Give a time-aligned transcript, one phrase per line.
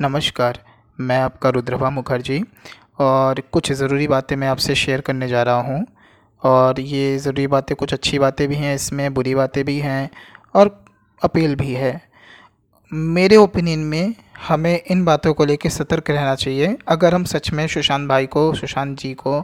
[0.00, 0.58] नमस्कार,
[0.98, 2.40] मैं आपका रुद्रभा मुखर्जी
[3.00, 5.86] और कुछ ज़रूरी बातें मैं आपसे शेयर करने जा रहा हूँ
[6.42, 10.08] और ये ज़रूरी बातें, कुछ अच्छी बातें भी हैं इसमें, बुरी बातें भी हैं
[10.54, 10.70] और
[11.22, 12.00] अपील भी है।
[12.92, 14.14] मेरे ओपिनियन में
[14.48, 18.52] हमें इन बातों को लेकर सतर्क रहना चाहिए। अगर हम सच में सुशांत भाई को,
[18.54, 19.42] सुशांत जी को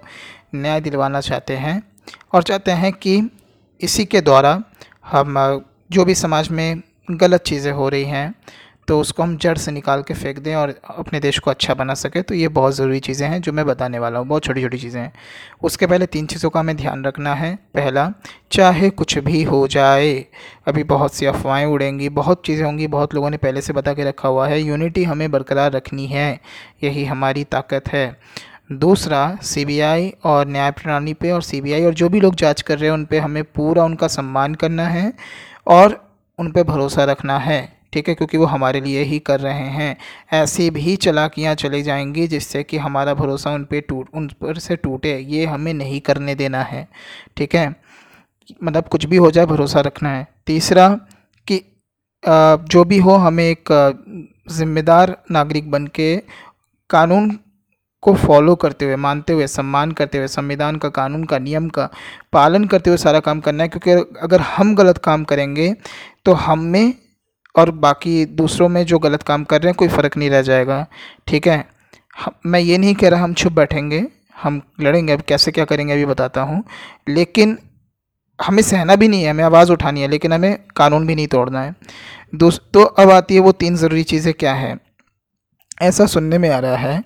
[0.55, 1.81] न्याय दिलवाना चाहते हैं
[2.33, 3.21] और चाहते हैं कि
[3.81, 4.63] इसी के द्वारा
[5.07, 8.35] हम, जो भी समाज में गलत चीज़ें हो रही हैं
[8.89, 11.95] तो उसको हम जड़ से निकाल के फेंक दें और अपने देश को अच्छा बना
[11.95, 14.79] सके। तो ये बहुत ज़रूरी चीज़ें हैं जो मैं बताने वाला हूँ। बहुत छोटी छोटी
[14.79, 15.13] चीज़ें हैं।
[15.63, 18.13] उसके पहले तीन चीज़ों का हमें ध्यान रखना है। पहला,
[18.53, 20.27] चाहे कुछ भी हो जाए,
[20.67, 24.05] अभी बहुत सी अफवाहें उड़ेंगी, बहुत चीज़ें होंगी, बहुत लोगों ने पहले से बता के
[24.05, 26.41] रखा हुआ है, यूनिटी हमें बरकरार रखनी है,
[26.85, 28.17] यही हमारी ताकत है।
[28.73, 32.91] दूसरा, सीबीआई और न्याय प्रणाली पे और सीबीआई और जो भी लोग जाँच कर रहे
[32.91, 35.13] हैं, उन पे हमें पूरा उनका सम्मान करना है
[35.67, 36.01] और
[36.39, 39.97] उन पे भरोसा रखना है। ठीक है, क्योंकि वो हमारे लिए ही कर रहे हैं।
[40.35, 44.77] ऐसी भी चलाकियाँ चली जाएँगी जिससे कि हमारा भरोसा उन पर टूट, उन पर से
[44.77, 46.87] टूटे। ये हमें नहीं करने देना है,
[47.37, 47.75] ठीक है?
[48.63, 50.89] मतलब कुछ भी हो जाए, भरोसा रखना है। तीसरा
[51.49, 51.61] कि
[52.23, 53.73] जो भी हो, हमें एक
[54.51, 56.17] ज़िम्मेदार नागरिक बन के
[56.91, 57.31] कानून
[58.03, 61.89] को फॉलो करते हुए, मानते हुए, सम्मान करते हुए, संविधान का, कानून का, नियम का
[62.33, 65.73] पालन करते हुए सारा काम करना है। क्योंकि अगर हम गलत काम करेंगे
[66.27, 66.61] तो हम
[67.55, 70.87] और बाकी दूसरों में जो गलत काम कर रहे हैं, कोई फ़र्क नहीं रह जाएगा।
[71.27, 71.65] ठीक है?
[72.47, 74.05] मैं ये नहीं कह रहा हम छुप बैठेंगे,
[74.43, 76.63] हम लड़ेंगे अब कैसे क्या करेंगे अभी बताता हूँ।
[77.09, 77.57] लेकिन
[78.39, 81.63] हमें सहना भी नहीं है, हमें आवाज़ उठानी है, लेकिन हमें कानून भी नहीं तोड़ना
[81.63, 81.75] है।
[82.35, 84.77] दोस्तों अब आती है वो तीन ज़रूरी चीज़ें क्या है?
[85.83, 87.03] ऐसा सुनने में आ रहा है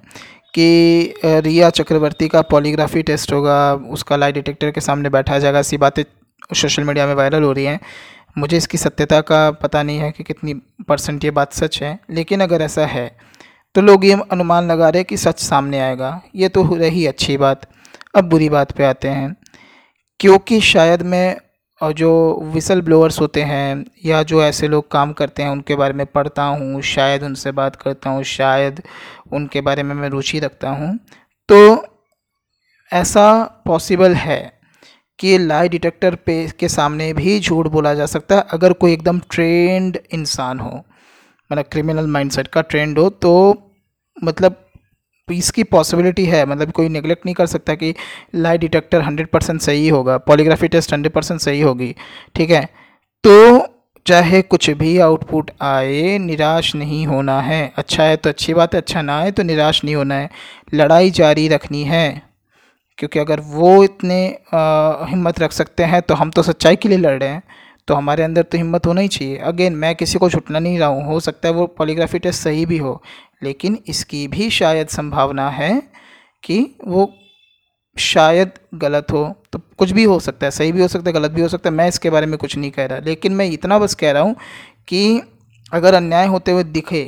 [0.54, 5.76] कि रिया चक्रवर्ती का पॉलीग्राफी टेस्ट होगा, उसका लाई डिटेक्टर के सामने बैठा जाएगा, ऐसी
[5.78, 6.02] बातें
[6.52, 7.80] सोशल मीडिया में वायरल हो रही हैं।
[8.38, 10.54] मुझे इसकी सत्यता का पता नहीं है कि कितनी
[10.88, 13.06] परसेंट ये बात सच है, लेकिन अगर ऐसा है
[13.74, 17.66] तो लोग ये अनुमान लगा रहे कि सच सामने आएगा। ये तो रही अच्छी बात।
[18.16, 19.34] अब बुरी बात पे आते हैं।
[20.20, 21.36] क्योंकि शायद मैं,
[21.80, 22.10] और जो
[22.54, 26.42] विसल ब्लोअर्स होते हैं, या जो ऐसे लोग काम करते हैं, उनके बारे में पढ़ता
[26.42, 28.82] हूँ, शायद उनसे बात करता हूँ, शायद
[29.32, 30.98] उनके बारे में मैं रुचि रखता हूँ
[31.48, 31.86] तो
[32.92, 34.57] ऐसा पॉसिबल है।
[35.18, 39.20] कि लाई डिटेक्टर पे के सामने भी झूठ बोला जा सकता है। अगर कोई एकदम
[39.30, 40.82] ट्रेंड इंसान हो
[41.50, 43.32] मतलब क्रिमिनल माइंडसेट का ट्रेंड हो तो
[44.16, 44.64] मतलब
[45.28, 47.94] इसकी पॉसिबिलिटी है। मतलब कोई नेगलेक्ट नहीं कर सकता कि
[48.34, 51.94] लाई डिटेक्टर हंड्रेड परसेंट सही होगा पॉलीग्राफी टेस्ट हंड्रेड परसेंट सही होगी,
[52.34, 52.64] ठीक है?
[53.24, 53.66] तो
[54.06, 58.80] चाहे कुछ भी आउटपुट आए, निराश नहीं होना है। अच्छा है तो अच्छी बात है
[58.80, 60.30] अच्छा ना आए तो निराश नहीं होना है।
[60.74, 62.22] लड़ाई जारी रखनी है।
[62.98, 64.24] क्योंकि अगर वो इतने
[65.10, 67.42] हिम्मत रख सकते हैं तो हम तो सच्चाई के लिए लड़ रहे हैं
[67.88, 70.88] तो हमारे अंदर तो हिम्मत होना ही चाहिए। अगेन मैं किसी को छुटना नहीं रहा
[70.88, 73.02] हूँ, हो सकता है वो पॉलीग्राफी टेस्ट सही भी हो,
[73.42, 75.70] लेकिन इसकी भी शायद संभावना है
[76.44, 77.10] कि वो
[77.96, 81.30] शायद गलत हो तो कुछ भी हो सकता है, सही भी हो सकता है, गलत
[81.30, 83.78] भी हो सकता है, मैं इसके बारे में कुछ नहीं कह रहा। लेकिन मैं इतना
[83.78, 84.36] बस कह रहा हूँ
[84.88, 85.20] कि
[85.72, 87.04] अगर अन्याय होते हुए दिखे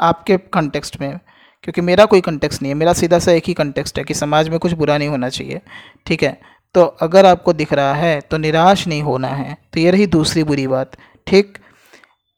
[0.00, 1.18] आपके कंटेक्स्ट में
[1.64, 4.48] क्योंकि मेरा कोई कंटेक्स्ट नहीं है, मेरा सीधा सा एक ही कंटेक्स्ट है कि समाज
[4.48, 5.60] में कुछ बुरा नहीं होना चाहिए,
[6.06, 6.40] ठीक है?
[6.74, 10.44] तो अगर आपको दिख रहा है तो निराश नहीं होना है तो ये रही दूसरी
[10.44, 10.96] बुरी बात,
[11.26, 11.58] ठीक?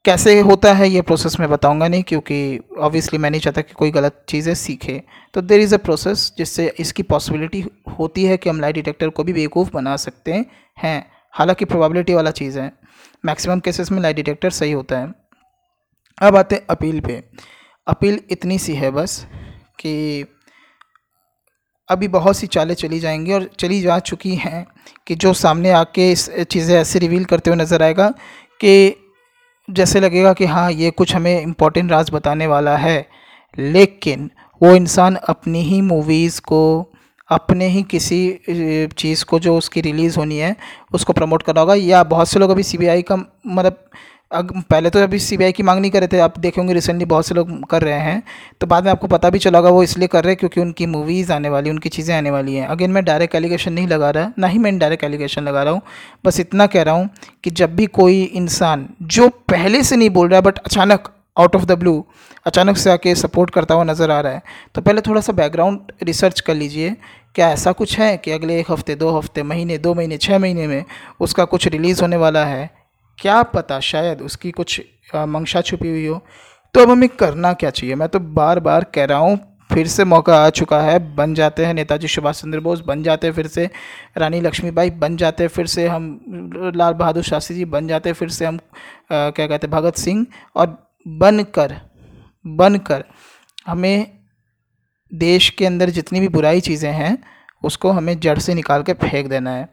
[0.04, 3.90] कैसे होता है ये प्रोसेस मैं बताऊँगा नहीं, क्योंकि ऑब्वियसली मैं नहीं चाहता कि कोई
[3.90, 5.02] गलत चीज़ें सीखे।
[5.34, 7.64] तो देर इज़ अ प्रोसेस जिससे इसकी पॉसिबिलिटी
[7.98, 10.44] होती है कि हम लाई डिटेक्टर को भी बेवकूफ़ बना सकते
[10.78, 11.04] हैं।
[11.34, 12.70] हालाँकि प्रोबेबिलिटी वाला चीज़ है।
[13.24, 15.12] मैक्सिमम केसेस में लाई डिटेक्टर सही होता है।
[16.18, 17.22] अब आते हैं अपील पे।
[17.90, 19.24] अपील इतनी सी है बस
[19.78, 20.24] कि
[21.88, 24.66] अभी बहुत सी चालें चली जाएँगी और चली जा चुकी हैं
[25.06, 28.08] कि जो सामने आके इस चीज़ें ऐसे रिवील करते हुए नज़र आएगा
[28.60, 28.96] कि
[29.68, 33.06] जैसे लगेगा कि हाँ ये कुछ हमें इम्पोर्टेंट राज बताने वाला है।
[33.58, 34.30] लेकिन
[34.60, 36.92] वो इंसान अपनी ही मूवीज़ को,
[37.30, 40.54] अपने ही किसी चीज़ को जो उसकी रिलीज़ होनी है,
[40.92, 43.84] उसको प्रमोट करना होगा। या बहुत से लोग अभी सीबीआई का मतलब
[44.30, 47.26] अग, पहले तो अभी सीबीआई की मांग नहीं कर रहे थे, आप देखेंगे रिसेंटली बहुत
[47.26, 48.22] से लोग कर रहे हैं
[48.60, 50.86] तो बाद में आपको पता भी चला होगा वो इसलिए कर रहे हैं क्योंकि उनकी
[50.86, 54.32] मूवीज़ आने वाली, उनकी चीज़ें आने वाली हैं। अगेन मैं डायरेक्ट एलिगेशन नहीं लगा रहा,
[54.38, 55.82] ना ही मैं डायरेक्ट एलिगेशन लगा रहा हूँ,
[56.24, 57.10] बस इतना कह रहा हूँ
[57.44, 61.56] कि जब भी कोई इंसान, जो पहले से नहीं बोल रहा है बट अचानक आउट
[61.56, 62.04] ऑफ़ द ब्लू
[62.46, 64.42] अचानक से आके सपोर्ट करता हुआ नज़र आ रहा है
[64.74, 66.96] तो पहले थोड़ा सा बैकग्राउंड रिसर्च कर लीजिए,
[67.34, 70.66] क्या ऐसा कुछ है कि अगले एक हफ़्ते, दो हफ़्ते, महीने, दो महीने छः महीने
[70.66, 70.84] में
[71.20, 72.70] उसका कुछ रिलीज़ होने वाला है?
[73.20, 74.80] क्या पता शायद उसकी कुछ
[75.14, 76.20] मंशा छुपी हुई हो।
[76.74, 77.94] तो अब हमें करना क्या चाहिए?
[77.94, 79.38] मैं तो बार बार कह रहा हूँ
[79.70, 83.26] फिर से मौका आ चुका है बन जाते हैं नेताजी सुभाष चंद्र बोस बन जाते
[83.26, 83.68] हैं फिर से
[84.18, 88.14] रानी लक्ष्मीबाई बन जाते हैं फिर से हम लाल बहादुर शास्त्री जी बन जाते हैं
[88.14, 90.26] फिर से हम आ, क्या कहते हैं भगत सिंह।
[90.56, 90.76] और
[91.06, 91.76] बन कर
[92.46, 93.04] बन कर
[93.66, 94.06] हमें
[95.12, 97.16] देश के अंदर जितनी भी बुराई चीज़ें हैं
[97.64, 99.68] उसको हमें जड़ से निकाल के फेंक देना है।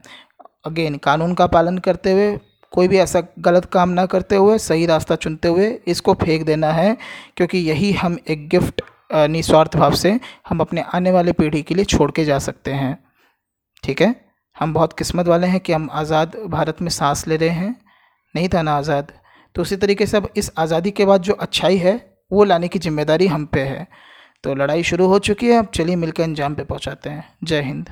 [0.66, 2.38] अगेन कानून का पालन करते हुए
[2.74, 6.72] कोई भी ऐसा गलत काम ना करते हुए, सही रास्ता चुनते हुए इसको फेंक देना
[6.72, 6.96] है,
[7.38, 8.82] क्योंकि यही हम एक गिफ्ट
[9.30, 10.20] निस्वार्थ भाव से
[10.50, 12.98] हम अपने आने वाले पीढ़ी के लिए छोड़ के जा सकते हैं।
[13.84, 14.16] ठीक है?
[14.58, 17.76] हम बहुत किस्मत वाले हैं कि हम आज़ाद भारत में सांस ले रहे हैं।
[18.36, 19.12] नहीं था ना आज़ाद?
[19.56, 21.96] तो उसी तरीके से अब इस आज़ादी के बाद जो अच्छाई है,
[22.32, 23.88] वो लाने की ज़िम्मेदारी हम पे है।
[24.44, 27.90] तो लड़ाई शुरू हो चुकी है, अब चलिए मिलकर अंजाम पे पहुंचाते हैं। जय हिंद।